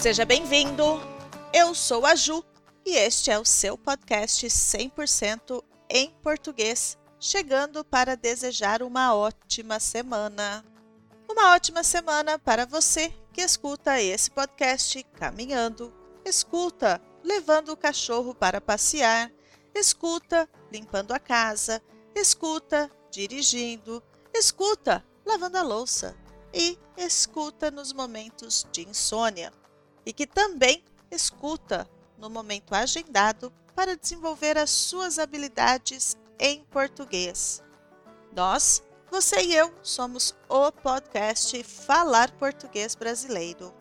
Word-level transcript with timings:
Seja 0.00 0.24
bem-vindo! 0.24 0.84
Eu 1.52 1.74
sou 1.74 2.06
a 2.06 2.14
Ju 2.14 2.44
e 2.86 2.94
este 2.94 3.32
é 3.32 3.38
o 3.38 3.44
seu 3.44 3.76
podcast 3.76 4.46
100% 4.46 5.60
em 5.90 6.12
português, 6.22 6.96
chegando 7.18 7.84
para 7.84 8.16
desejar 8.16 8.80
uma 8.80 9.12
ótima 9.12 9.80
semana. 9.80 10.64
Uma 11.28 11.52
ótima 11.52 11.82
semana 11.82 12.38
para 12.38 12.64
você 12.64 13.12
que 13.32 13.40
escuta 13.40 14.00
esse 14.00 14.30
podcast 14.30 15.02
caminhando, 15.14 15.92
escuta 16.24 17.02
levando 17.24 17.70
o 17.70 17.76
cachorro 17.76 18.32
para 18.32 18.60
passear, 18.60 19.32
escuta 19.74 20.48
limpando 20.70 21.10
a 21.10 21.18
casa, 21.18 21.82
escuta 22.14 22.88
dirigindo, 23.10 24.00
escuta 24.32 25.04
lavando 25.26 25.58
a 25.58 25.62
louça 25.62 26.16
e 26.54 26.78
escuta 26.96 27.68
nos 27.68 27.92
momentos 27.92 28.64
de 28.70 28.88
insônia. 28.88 29.52
E 30.08 30.12
que 30.14 30.26
também 30.26 30.82
escuta 31.10 31.86
no 32.16 32.30
momento 32.30 32.74
agendado 32.74 33.52
para 33.76 33.94
desenvolver 33.94 34.56
as 34.56 34.70
suas 34.70 35.18
habilidades 35.18 36.16
em 36.38 36.64
português. 36.64 37.62
Nós, 38.32 38.82
você 39.10 39.42
e 39.42 39.54
eu, 39.54 39.70
somos 39.82 40.34
o 40.48 40.72
podcast 40.72 41.62
Falar 41.62 42.30
Português 42.38 42.94
Brasileiro. 42.94 43.74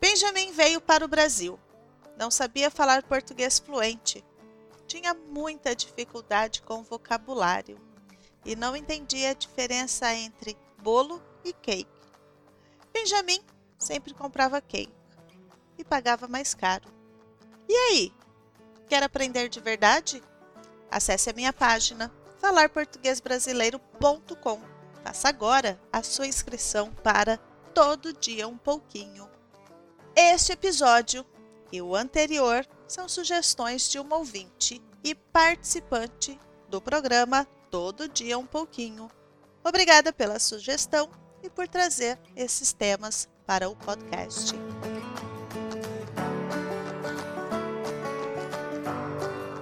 Benjamin 0.00 0.50
veio 0.50 0.80
para 0.80 1.04
o 1.04 1.08
Brasil. 1.08 1.56
Não 2.18 2.28
sabia 2.28 2.68
falar 2.68 3.04
português 3.04 3.60
fluente. 3.60 4.24
Tinha 4.88 5.14
muita 5.14 5.76
dificuldade 5.76 6.60
com 6.62 6.80
o 6.80 6.82
vocabulário 6.82 7.80
e 8.44 8.56
não 8.56 8.74
entendia 8.74 9.30
a 9.30 9.34
diferença 9.34 10.12
entre 10.12 10.58
bolo 10.82 11.22
e 11.44 11.52
cake. 11.52 11.88
Benjamin 12.92 13.40
sempre 13.78 14.12
comprava 14.12 14.60
cake 14.60 15.01
e 15.82 15.84
pagava 15.84 16.26
mais 16.26 16.54
caro. 16.54 16.88
E 17.68 17.74
aí? 17.74 18.10
Quer 18.88 19.02
aprender 19.02 19.48
de 19.48 19.60
verdade? 19.60 20.22
Acesse 20.90 21.28
a 21.28 21.32
minha 21.32 21.52
página 21.52 22.10
falarportuguesbrasileiro.com. 22.40 24.60
Faça 25.04 25.28
agora 25.28 25.78
a 25.92 26.02
sua 26.02 26.26
inscrição 26.26 26.90
para 27.02 27.36
Todo 27.74 28.12
Dia 28.12 28.48
um 28.48 28.56
Pouquinho. 28.56 29.28
Este 30.14 30.52
episódio 30.52 31.26
e 31.70 31.82
o 31.82 31.94
anterior 31.96 32.66
são 32.86 33.08
sugestões 33.08 33.90
de 33.90 33.98
uma 33.98 34.16
ouvinte 34.16 34.80
e 35.02 35.14
participante 35.14 36.38
do 36.68 36.80
programa 36.80 37.44
Todo 37.70 38.08
Dia 38.08 38.38
um 38.38 38.46
Pouquinho. 38.46 39.10
Obrigada 39.64 40.12
pela 40.12 40.38
sugestão 40.38 41.10
e 41.42 41.50
por 41.50 41.66
trazer 41.66 42.18
esses 42.36 42.72
temas 42.72 43.28
para 43.46 43.68
o 43.68 43.74
podcast. 43.74 44.54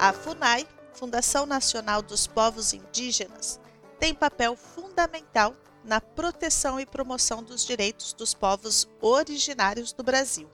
A 0.03 0.15
FUNAI, 0.15 0.67
Fundação 0.95 1.45
Nacional 1.45 2.01
dos 2.01 2.27
Povos 2.27 2.73
Indígenas, 2.73 3.61
tem 3.98 4.15
papel 4.15 4.56
fundamental 4.56 5.55
na 5.84 6.01
proteção 6.01 6.81
e 6.81 6.87
promoção 6.87 7.43
dos 7.43 7.67
direitos 7.67 8.15
dos 8.15 8.33
povos 8.33 8.89
originários 8.98 9.93
do 9.93 10.03
Brasil. 10.03 10.48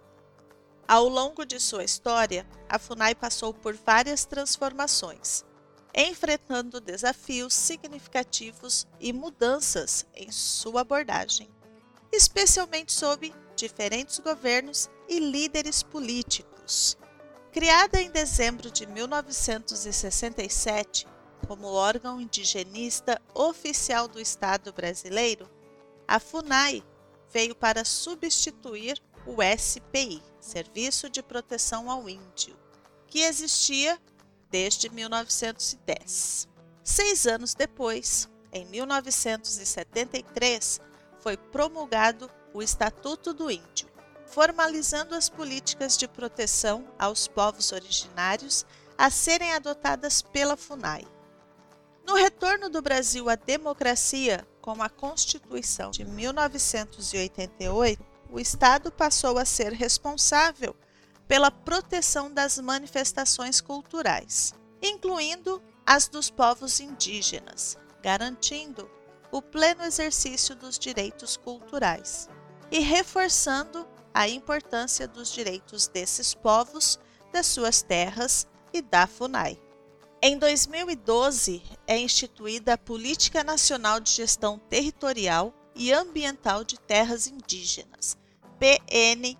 Ao 0.88 1.06
longo 1.06 1.44
de 1.44 1.60
sua 1.60 1.84
história, 1.84 2.44
a 2.68 2.76
FUNAI 2.76 3.14
passou 3.14 3.54
por 3.54 3.76
várias 3.76 4.24
transformações, 4.24 5.44
enfrentando 5.94 6.80
desafios 6.80 7.54
significativos 7.54 8.84
e 8.98 9.12
mudanças 9.12 10.04
em 10.16 10.28
sua 10.28 10.80
abordagem, 10.80 11.48
especialmente 12.10 12.92
sob 12.92 13.32
diferentes 13.54 14.18
governos 14.18 14.90
e 15.08 15.20
líderes 15.20 15.84
políticos. 15.84 16.98
Criada 17.56 18.00
em 18.02 18.10
dezembro 18.10 18.70
de 18.70 18.86
1967 18.86 21.08
como 21.48 21.68
órgão 21.68 22.20
indigenista 22.20 23.18
oficial 23.32 24.06
do 24.06 24.20
Estado 24.20 24.74
brasileiro, 24.74 25.48
a 26.06 26.20
FUNAI 26.20 26.84
veio 27.32 27.54
para 27.54 27.82
substituir 27.82 29.02
o 29.24 29.36
SPI, 29.56 30.22
Serviço 30.38 31.08
de 31.08 31.22
Proteção 31.22 31.90
ao 31.90 32.06
Índio, 32.10 32.54
que 33.06 33.20
existia 33.20 33.98
desde 34.50 34.90
1910. 34.90 36.46
Seis 36.84 37.26
anos 37.26 37.54
depois, 37.54 38.28
em 38.52 38.66
1973, 38.66 40.78
foi 41.20 41.38
promulgado 41.38 42.30
o 42.52 42.62
Estatuto 42.62 43.32
do 43.32 43.50
Índio, 43.50 43.88
formalizando 44.26 45.14
as 45.14 45.28
políticas 45.28 45.96
de 45.96 46.08
proteção 46.08 46.84
aos 46.98 47.28
povos 47.28 47.70
originários 47.72 48.66
a 48.98 49.08
serem 49.10 49.52
adotadas 49.52 50.22
pela 50.22 50.56
FUNAI. 50.56 51.06
No 52.06 52.14
retorno 52.14 52.70
do 52.70 52.80
Brasil 52.80 53.28
à 53.28 53.34
democracia, 53.34 54.46
com 54.60 54.80
a 54.82 54.88
Constituição 54.88 55.90
de 55.90 56.04
1988, 56.04 58.04
o 58.30 58.38
Estado 58.40 58.92
passou 58.92 59.38
a 59.38 59.44
ser 59.44 59.72
responsável 59.72 60.74
pela 61.26 61.50
proteção 61.50 62.32
das 62.32 62.58
manifestações 62.58 63.60
culturais, 63.60 64.54
incluindo 64.80 65.60
as 65.84 66.06
dos 66.08 66.30
povos 66.30 66.80
indígenas, 66.80 67.76
garantindo 68.02 68.88
o 69.30 69.42
pleno 69.42 69.82
exercício 69.82 70.54
dos 70.54 70.78
direitos 70.78 71.36
culturais 71.36 72.30
e 72.70 72.78
reforçando 72.80 73.86
a 74.16 74.26
importância 74.26 75.06
dos 75.06 75.30
direitos 75.30 75.86
desses 75.88 76.32
povos, 76.32 76.98
das 77.34 77.44
suas 77.44 77.82
terras 77.82 78.46
e 78.72 78.80
da 78.80 79.06
FUNAI. 79.06 79.60
Em 80.22 80.38
2012, 80.38 81.62
é 81.86 81.98
instituída 81.98 82.72
a 82.72 82.78
Política 82.78 83.44
Nacional 83.44 84.00
de 84.00 84.10
Gestão 84.10 84.58
Territorial 84.58 85.52
e 85.74 85.92
Ambiental 85.92 86.64
de 86.64 86.80
Terras 86.80 87.26
Indígenas, 87.26 88.16
PNGATI. 88.58 89.30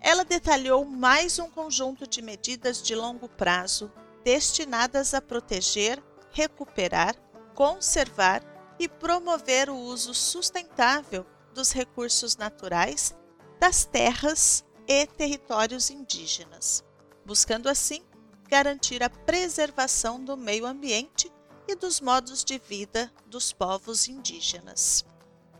Ela 0.00 0.24
detalhou 0.24 0.84
mais 0.84 1.40
um 1.40 1.50
conjunto 1.50 2.06
de 2.06 2.22
medidas 2.22 2.80
de 2.80 2.94
longo 2.94 3.28
prazo 3.28 3.90
destinadas 4.22 5.14
a 5.14 5.20
proteger, 5.20 6.00
recuperar, 6.30 7.16
conservar 7.56 8.40
e 8.78 8.88
promover 8.88 9.68
o 9.68 9.74
uso 9.76 10.14
sustentável 10.14 11.26
dos 11.54 11.72
recursos 11.72 12.36
naturais, 12.36 13.14
das 13.58 13.84
terras 13.84 14.64
e 14.86 15.06
territórios 15.06 15.88
indígenas, 15.88 16.84
buscando 17.24 17.68
assim 17.68 18.04
garantir 18.48 19.02
a 19.02 19.08
preservação 19.08 20.22
do 20.22 20.36
meio 20.36 20.66
ambiente 20.66 21.32
e 21.66 21.74
dos 21.74 22.00
modos 22.00 22.44
de 22.44 22.58
vida 22.58 23.10
dos 23.26 23.52
povos 23.52 24.06
indígenas. 24.06 25.04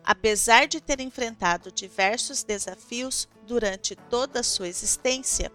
Apesar 0.05 0.67
de 0.67 0.83
ter 0.83 1.01
enfrentado 1.01 1.73
diversos 1.73 2.43
desafios 2.43 3.27
durante 3.47 3.97
toda 3.97 4.41
a 4.41 4.45
sua 4.45 4.69
existência, 4.69 5.51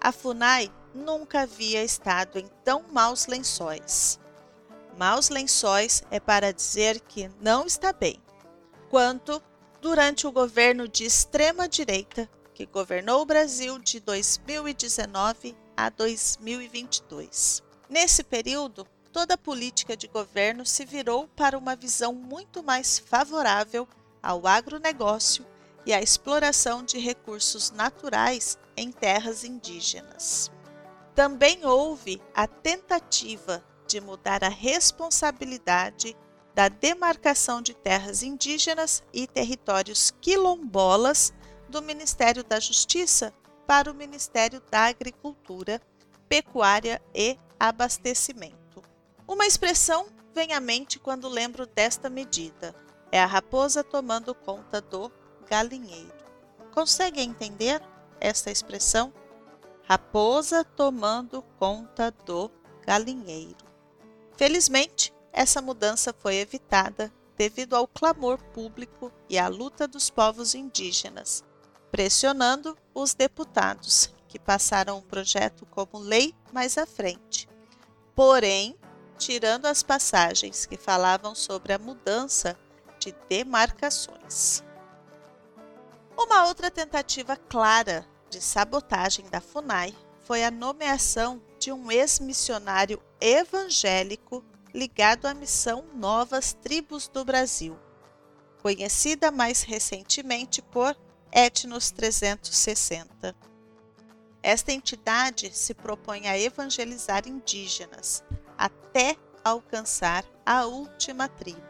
a 0.00 0.10
FUNAI 0.10 0.72
nunca 0.92 1.42
havia 1.42 1.84
estado 1.84 2.38
em 2.38 2.48
tão 2.64 2.82
maus 2.90 3.26
lençóis. 3.26 4.18
Maus 4.98 5.28
lençóis 5.28 6.02
é 6.10 6.18
para 6.18 6.52
dizer 6.52 7.00
que 7.00 7.30
não 7.40 7.64
está 7.64 7.92
bem, 7.92 8.20
quanto 8.90 9.40
durante 9.82 10.28
o 10.28 10.32
governo 10.32 10.86
de 10.86 11.04
extrema-direita 11.04 12.30
que 12.54 12.64
governou 12.64 13.22
o 13.22 13.26
Brasil 13.26 13.80
de 13.80 13.98
2019 13.98 15.56
a 15.76 15.90
2022. 15.90 17.60
Nesse 17.90 18.22
período, 18.22 18.86
toda 19.12 19.34
a 19.34 19.38
política 19.38 19.96
de 19.96 20.06
governo 20.06 20.64
se 20.64 20.84
virou 20.84 21.26
para 21.34 21.58
uma 21.58 21.74
visão 21.74 22.14
muito 22.14 22.62
mais 22.62 23.00
favorável 23.00 23.88
ao 24.22 24.46
agronegócio 24.46 25.44
e 25.84 25.92
à 25.92 26.00
exploração 26.00 26.84
de 26.84 27.00
recursos 27.00 27.72
naturais 27.72 28.56
em 28.76 28.92
terras 28.92 29.42
indígenas. 29.42 30.48
Também 31.12 31.66
houve 31.66 32.22
a 32.32 32.46
tentativa 32.46 33.64
de 33.88 34.00
mudar 34.00 34.44
a 34.44 34.48
responsabilidade 34.48 36.16
da 36.54 36.68
demarcação 36.68 37.62
de 37.62 37.74
terras 37.74 38.22
indígenas 38.22 39.02
e 39.12 39.26
territórios 39.26 40.12
quilombolas 40.20 41.32
do 41.68 41.80
Ministério 41.80 42.44
da 42.44 42.60
Justiça 42.60 43.32
para 43.66 43.90
o 43.90 43.94
Ministério 43.94 44.60
da 44.70 44.86
Agricultura, 44.86 45.80
Pecuária 46.28 47.00
e 47.14 47.38
Abastecimento. 47.58 48.82
Uma 49.26 49.46
expressão 49.46 50.06
vem 50.34 50.52
à 50.52 50.60
mente 50.60 50.98
quando 50.98 51.28
lembro 51.28 51.66
desta 51.66 52.10
medida. 52.10 52.74
É 53.10 53.22
a 53.22 53.26
raposa 53.26 53.82
tomando 53.84 54.34
conta 54.34 54.80
do 54.80 55.10
galinheiro. 55.48 56.12
Consegue 56.72 57.20
entender 57.20 57.80
esta 58.20 58.50
expressão? 58.50 59.12
Raposa 59.84 60.64
tomando 60.64 61.42
conta 61.58 62.10
do 62.10 62.50
galinheiro. 62.86 63.56
Felizmente, 64.36 65.12
essa 65.32 65.62
mudança 65.62 66.14
foi 66.18 66.36
evitada 66.36 67.12
devido 67.36 67.74
ao 67.74 67.88
clamor 67.88 68.38
público 68.52 69.10
e 69.28 69.38
à 69.38 69.48
luta 69.48 69.88
dos 69.88 70.10
povos 70.10 70.54
indígenas, 70.54 71.42
pressionando 71.90 72.76
os 72.94 73.14
deputados, 73.14 74.14
que 74.28 74.38
passaram 74.38 74.98
o 74.98 75.02
projeto 75.02 75.66
como 75.66 75.98
lei 75.98 76.34
mais 76.52 76.76
à 76.76 76.86
frente. 76.86 77.48
Porém, 78.14 78.76
tirando 79.18 79.66
as 79.66 79.82
passagens 79.82 80.66
que 80.66 80.76
falavam 80.76 81.34
sobre 81.34 81.72
a 81.72 81.78
mudança 81.78 82.58
de 82.98 83.14
demarcações. 83.28 84.62
Uma 86.16 86.46
outra 86.46 86.70
tentativa 86.70 87.36
clara 87.36 88.06
de 88.28 88.40
sabotagem 88.40 89.28
da 89.28 89.40
FUNAI 89.40 89.94
foi 90.20 90.44
a 90.44 90.50
nomeação 90.50 91.42
de 91.58 91.72
um 91.72 91.90
ex-missionário 91.90 93.02
evangélico 93.20 94.44
ligado 94.74 95.26
à 95.26 95.34
missão 95.34 95.84
Novas 95.94 96.52
Tribos 96.52 97.08
do 97.08 97.24
Brasil, 97.24 97.78
conhecida 98.62 99.30
mais 99.30 99.62
recentemente 99.62 100.62
por 100.62 100.96
Etnos 101.30 101.90
360. 101.90 103.34
Esta 104.42 104.72
entidade 104.72 105.50
se 105.56 105.74
propõe 105.74 106.26
a 106.26 106.38
evangelizar 106.38 107.28
indígenas 107.28 108.24
até 108.56 109.16
alcançar 109.44 110.24
a 110.44 110.64
última 110.64 111.28
tribo. 111.28 111.60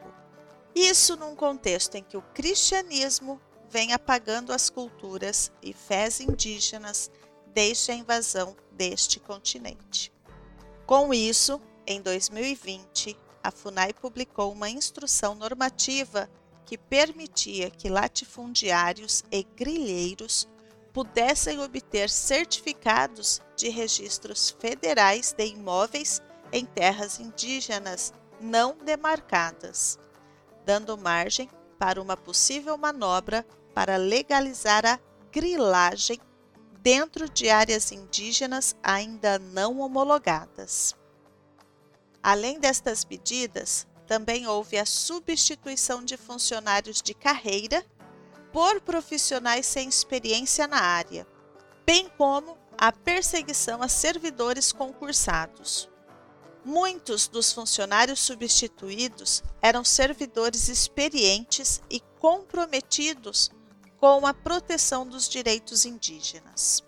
Isso 0.75 1.17
num 1.17 1.37
contexto 1.37 1.97
em 1.97 2.03
que 2.03 2.17
o 2.17 2.23
cristianismo 2.35 3.41
vem 3.69 3.93
apagando 3.93 4.53
as 4.53 4.71
culturas 4.71 5.51
e 5.63 5.73
fés 5.73 6.21
indígenas 6.21 7.11
desde 7.53 7.93
a 7.93 7.95
invasão 7.95 8.57
deste 8.73 9.21
continente. 9.21 10.13
Com 10.87 11.13
isso, 11.13 11.61
em 11.87 12.01
2020, 12.01 13.17
a 13.43 13.51
FUNAI 13.51 13.93
publicou 13.93 14.53
uma 14.53 14.71
instrução 14.71 15.35
normativa 15.35 16.29
que 16.65 16.79
permitia 16.79 17.71
que 17.71 17.89
latifundiários 17.89 19.25
e 19.31 19.43
grilheiros 19.43 20.49
pudessem 20.93 21.59
obter 21.59 22.09
certificados 22.09 23.41
de 23.57 23.69
registros 23.69 24.51
federais 24.51 25.33
de 25.33 25.47
imóveis 25.47 26.21
em 26.53 26.65
terras 26.65 27.19
indígenas 27.19 28.13
não 28.41 28.77
demarcadas, 28.77 29.99
dando 30.65 30.99
margem 30.99 31.49
para 31.79 32.01
uma 32.01 32.17
possível 32.17 32.77
manobra 32.77 33.45
para 33.75 33.97
legalizar 33.97 34.85
a 34.85 35.01
grilagem 35.33 36.21
dentro 36.81 37.29
de 37.29 37.49
áreas 37.49 37.91
indígenas 37.91 38.77
ainda 38.83 39.39
não 39.39 39.81
homologadas. 39.81 40.95
Além 42.23 42.61
destas 42.61 43.05
medidas, 43.05 43.87
também 44.07 44.47
houve 44.47 44.79
a 44.79 44.87
substituição 44.87 46.05
de 46.05 46.17
funcionários 46.17 47.03
de 47.03 47.15
carreira 47.15 47.85
por 48.53 48.81
profissionais 48.81 49.67
sem 49.67 49.89
experiência 49.89 50.67
na 50.67 50.79
área, 50.79 51.27
bem 51.85 52.09
como 52.17 52.57
a 52.79 52.93
perseguição 52.93 53.83
a 53.83 53.89
servidores 53.89 54.71
concursados. 54.73 55.89
Muitos 56.65 57.27
dos 57.27 57.53
funcionários 57.53 58.21
substituídos 58.21 59.43
eram 59.61 59.83
servidores 59.83 60.69
experientes 60.69 61.83
e 61.91 62.01
comprometidos 62.21 63.51
com 63.99 64.27
a 64.27 64.35
proteção 64.35 65.07
dos 65.07 65.29
direitos 65.29 65.85
indígenas. 65.85 66.85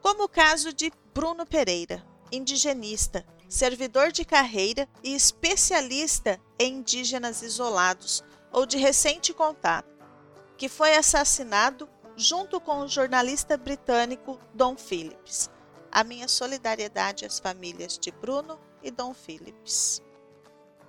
Como 0.00 0.24
o 0.24 0.28
caso 0.28 0.72
de 0.72 0.90
Bruno 1.14 1.46
Pereira, 1.46 2.04
indigenista, 2.32 3.24
servidor 3.48 4.12
de 4.12 4.24
carreira 4.24 4.88
e 5.02 5.14
especialista 5.14 6.40
em 6.58 6.74
indígenas 6.74 7.42
isolados 7.42 8.22
ou 8.52 8.66
de 8.66 8.76
recente 8.76 9.32
contato, 9.32 9.96
que 10.56 10.68
foi 10.68 10.94
assassinado 10.96 11.88
junto 12.16 12.60
com 12.60 12.80
o 12.80 12.88
jornalista 12.88 13.56
britânico 13.56 14.38
Don 14.52 14.76
Phillips. 14.76 15.50
A 15.90 16.04
minha 16.04 16.28
solidariedade 16.28 17.24
às 17.24 17.38
famílias 17.38 17.98
de 17.98 18.10
Bruno 18.10 18.58
e 18.82 18.90
Don 18.90 19.14
Phillips 19.14 20.02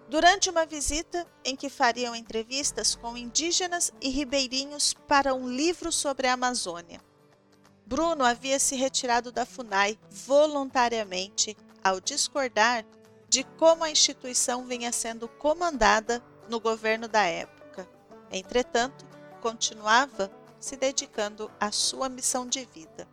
durante 0.10 0.50
uma 0.50 0.66
visita 0.66 1.26
em 1.46 1.56
que 1.56 1.70
fariam 1.70 2.16
entrevistas 2.16 2.96
com 2.96 3.16
indígenas 3.16 3.94
e 4.02 4.10
ribeirinhos 4.10 4.96
para 5.08 5.36
um 5.36 5.48
livro 5.48 5.92
sobre 5.92 6.28
a 6.28 6.34
Amazônia. 6.34 7.00
Bruno 7.86 8.26
havia 8.26 8.60
se 8.60 8.76
retirado 8.76 9.32
da 9.32 9.46
FUNAI 9.46 10.00
voluntariamente 10.10 11.56
ao 11.84 12.00
discordar 12.00 12.86
de 13.28 13.44
como 13.44 13.84
a 13.84 13.90
instituição 13.92 14.66
vinha 14.66 14.92
sendo 14.92 15.28
comandada 15.28 16.24
no 16.50 16.60
governo 16.60 17.08
da 17.08 17.24
época. 17.24 17.88
Entretanto, 18.32 19.06
continuava 19.42 20.32
se 20.60 20.76
dedicando 20.76 21.50
à 21.60 21.72
sua 21.72 22.10
missão 22.10 22.48
de 22.48 22.66
vida. 22.66 23.08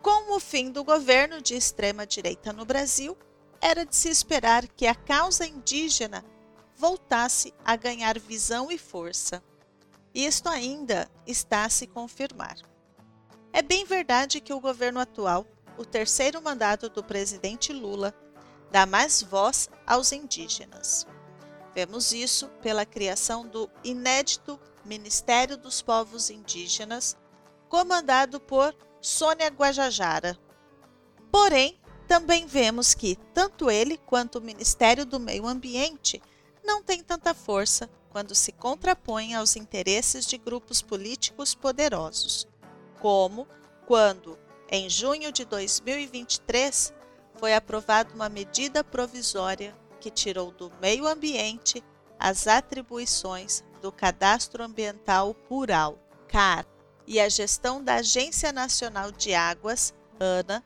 Com 0.00 0.34
o 0.34 0.40
fim 0.40 0.70
do 0.70 0.82
governo 0.82 1.40
de 1.40 1.54
extrema-direita 1.54 2.52
no 2.52 2.64
Brasil, 2.64 3.16
era 3.60 3.86
de 3.86 3.94
se 3.94 4.08
esperar 4.08 4.66
que 4.66 4.86
a 4.86 4.94
causa 4.94 5.46
indígena 5.46 6.24
voltasse 6.74 7.54
a 7.64 7.76
ganhar 7.76 8.18
visão 8.18 8.72
e 8.72 8.78
força. 8.78 9.42
Isto 10.12 10.48
ainda 10.48 11.08
está 11.26 11.64
a 11.64 11.70
se 11.70 11.86
confirmar. 11.86 12.56
É 13.52 13.62
bem 13.62 13.84
verdade 13.84 14.40
que 14.40 14.52
o 14.52 14.60
governo 14.60 14.98
atual, 14.98 15.46
o 15.76 15.84
terceiro 15.84 16.40
mandato 16.42 16.88
do 16.88 17.02
presidente 17.02 17.72
Lula, 17.72 18.14
dá 18.70 18.86
mais 18.86 19.22
voz 19.22 19.68
aos 19.86 20.12
indígenas. 20.12 21.06
Vemos 21.74 22.12
isso 22.12 22.48
pela 22.62 22.84
criação 22.84 23.46
do 23.46 23.70
inédito 23.82 24.60
Ministério 24.84 25.56
dos 25.56 25.80
Povos 25.80 26.28
Indígenas, 26.28 27.16
comandado 27.68 28.40
por 28.40 28.74
Sônia 29.00 29.48
Guajajara. 29.48 30.38
Porém, 31.30 31.80
também 32.06 32.46
vemos 32.46 32.92
que 32.92 33.16
tanto 33.32 33.70
ele 33.70 33.96
quanto 33.96 34.38
o 34.38 34.42
Ministério 34.42 35.06
do 35.06 35.18
Meio 35.18 35.46
Ambiente 35.46 36.20
não 36.62 36.82
têm 36.82 37.02
tanta 37.02 37.32
força 37.32 37.88
quando 38.10 38.34
se 38.34 38.52
contrapõem 38.52 39.34
aos 39.34 39.56
interesses 39.56 40.26
de 40.26 40.36
grupos 40.36 40.82
políticos 40.82 41.54
poderosos, 41.54 42.46
como 43.00 43.48
quando, 43.86 44.38
em 44.74 44.88
junho 44.88 45.30
de 45.30 45.44
2023, 45.44 46.94
foi 47.34 47.52
aprovada 47.52 48.14
uma 48.14 48.30
medida 48.30 48.82
provisória 48.82 49.76
que 50.00 50.10
tirou 50.10 50.50
do 50.50 50.72
meio 50.80 51.06
ambiente 51.06 51.84
as 52.18 52.46
atribuições 52.46 53.62
do 53.82 53.92
Cadastro 53.92 54.64
Ambiental 54.64 55.36
Rural, 55.50 55.98
CAR, 56.26 56.66
e 57.06 57.20
a 57.20 57.28
gestão 57.28 57.84
da 57.84 57.96
Agência 57.96 58.50
Nacional 58.50 59.12
de 59.12 59.34
Águas, 59.34 59.92
ANA, 60.18 60.64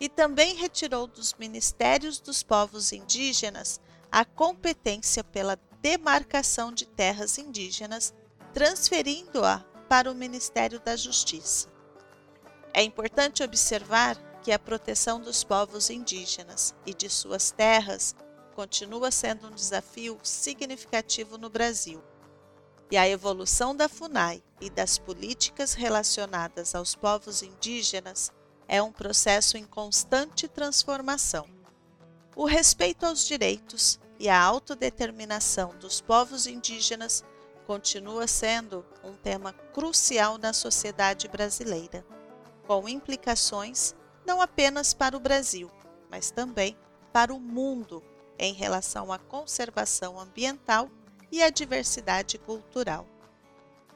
e 0.00 0.08
também 0.08 0.56
retirou 0.56 1.06
dos 1.06 1.34
ministérios 1.34 2.18
dos 2.18 2.42
povos 2.42 2.90
indígenas 2.90 3.80
a 4.10 4.24
competência 4.24 5.22
pela 5.22 5.60
demarcação 5.80 6.72
de 6.72 6.86
terras 6.86 7.38
indígenas, 7.38 8.12
transferindo-a 8.52 9.58
para 9.88 10.10
o 10.10 10.14
Ministério 10.14 10.80
da 10.80 10.96
Justiça. 10.96 11.73
É 12.76 12.82
importante 12.82 13.40
observar 13.40 14.18
que 14.42 14.50
a 14.50 14.58
proteção 14.58 15.20
dos 15.20 15.44
povos 15.44 15.90
indígenas 15.90 16.74
e 16.84 16.92
de 16.92 17.08
suas 17.08 17.52
terras 17.52 18.16
continua 18.52 19.12
sendo 19.12 19.46
um 19.46 19.52
desafio 19.52 20.18
significativo 20.24 21.38
no 21.38 21.48
Brasil. 21.48 22.02
E 22.90 22.96
a 22.96 23.08
evolução 23.08 23.76
da 23.76 23.88
FUNAI 23.88 24.42
e 24.60 24.68
das 24.68 24.98
políticas 24.98 25.72
relacionadas 25.72 26.74
aos 26.74 26.96
povos 26.96 27.44
indígenas 27.44 28.32
é 28.66 28.82
um 28.82 28.90
processo 28.90 29.56
em 29.56 29.64
constante 29.64 30.48
transformação. 30.48 31.46
O 32.34 32.44
respeito 32.44 33.06
aos 33.06 33.24
direitos 33.24 34.00
e 34.18 34.28
a 34.28 34.40
autodeterminação 34.42 35.76
dos 35.78 36.00
povos 36.00 36.48
indígenas 36.48 37.22
continua 37.68 38.26
sendo 38.26 38.84
um 39.04 39.14
tema 39.14 39.52
crucial 39.72 40.38
na 40.38 40.52
sociedade 40.52 41.28
brasileira, 41.28 42.04
com 42.66 42.88
implicações 42.88 43.94
não 44.26 44.40
apenas 44.40 44.94
para 44.94 45.16
o 45.16 45.20
Brasil, 45.20 45.70
mas 46.10 46.30
também 46.30 46.76
para 47.12 47.32
o 47.32 47.40
mundo 47.40 48.02
em 48.38 48.52
relação 48.52 49.12
à 49.12 49.18
conservação 49.18 50.18
ambiental 50.18 50.90
e 51.30 51.42
à 51.42 51.50
diversidade 51.50 52.38
cultural. 52.38 53.06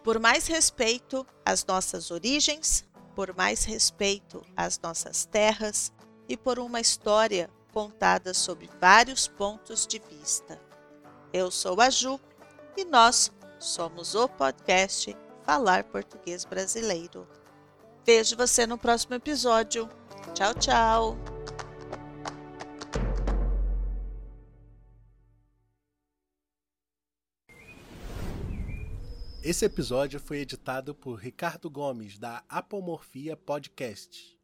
Por 0.03 0.19
mais 0.19 0.47
respeito 0.47 1.27
às 1.45 1.65
nossas 1.65 2.11
origens, 2.11 2.85
por 3.15 3.35
mais 3.35 3.65
respeito 3.65 4.45
às 4.57 4.79
nossas 4.79 5.25
terras 5.25 5.93
e 6.29 6.37
por 6.37 6.59
uma 6.59 6.81
história 6.81 7.51
contada 7.73 8.33
sob 8.33 8.69
vários 8.81 9.27
pontos 9.27 9.87
de 9.87 9.99
vista. 9.99 10.61
Eu 11.33 11.51
sou 11.51 11.81
a 11.81 11.91
Ju 11.91 12.21
e 12.77 12.85
nós 12.85 13.33
somos 13.59 14.15
o 14.15 14.29
podcast 14.29 15.17
Falar 15.43 15.85
Português 15.85 16.45
Brasileiro. 16.45 17.27
Vejo 18.09 18.39
você 18.39 18.67
no 18.67 18.79
próximo 18.79 19.17
episódio. 19.17 19.87
Tchau, 20.33 20.55
tchau! 20.55 21.19
Esse 29.45 29.67
episódio 29.67 30.19
foi 30.19 30.39
editado 30.39 30.95
por 30.95 31.17
Ricardo 31.19 31.69
Gomes, 31.69 32.19
da 32.19 32.43
Apomorfia 32.49 33.37
Podcast. 33.37 34.35